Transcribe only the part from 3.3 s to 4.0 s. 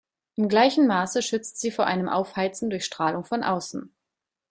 außen.